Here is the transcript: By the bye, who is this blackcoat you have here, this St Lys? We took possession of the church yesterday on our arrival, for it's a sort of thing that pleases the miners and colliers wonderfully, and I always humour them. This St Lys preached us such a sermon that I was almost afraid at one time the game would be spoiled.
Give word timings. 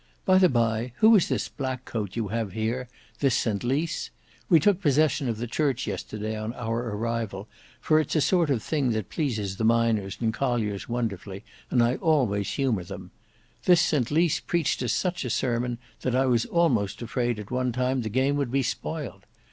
By 0.25 0.39
the 0.39 0.49
bye, 0.49 0.93
who 0.95 1.15
is 1.15 1.27
this 1.29 1.47
blackcoat 1.47 2.15
you 2.15 2.29
have 2.29 2.53
here, 2.53 2.89
this 3.19 3.37
St 3.37 3.63
Lys? 3.63 4.09
We 4.49 4.59
took 4.59 4.81
possession 4.81 5.29
of 5.29 5.37
the 5.37 5.45
church 5.45 5.85
yesterday 5.85 6.35
on 6.35 6.53
our 6.55 6.89
arrival, 6.89 7.47
for 7.79 7.99
it's 7.99 8.15
a 8.15 8.19
sort 8.21 8.49
of 8.49 8.63
thing 8.63 8.93
that 8.93 9.11
pleases 9.11 9.57
the 9.57 9.63
miners 9.63 10.17
and 10.19 10.33
colliers 10.33 10.89
wonderfully, 10.89 11.43
and 11.69 11.83
I 11.83 11.97
always 11.97 12.49
humour 12.49 12.83
them. 12.83 13.11
This 13.65 13.81
St 13.81 14.09
Lys 14.09 14.39
preached 14.39 14.81
us 14.81 14.91
such 14.91 15.23
a 15.23 15.29
sermon 15.29 15.77
that 15.99 16.15
I 16.15 16.25
was 16.25 16.47
almost 16.47 17.03
afraid 17.03 17.37
at 17.37 17.51
one 17.51 17.71
time 17.71 18.01
the 18.01 18.09
game 18.09 18.37
would 18.37 18.49
be 18.49 18.63
spoiled. 18.63 19.27